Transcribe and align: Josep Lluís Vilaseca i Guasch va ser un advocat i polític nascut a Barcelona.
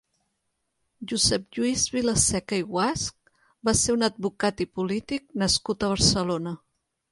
Josep 1.11 1.43
Lluís 1.57 1.83
Vilaseca 1.97 2.59
i 2.63 2.65
Guasch 2.71 3.31
va 3.71 3.75
ser 3.83 3.97
un 3.99 4.09
advocat 4.09 4.67
i 4.67 4.69
polític 4.81 5.31
nascut 5.45 5.89
a 5.91 5.95
Barcelona. 5.95 6.59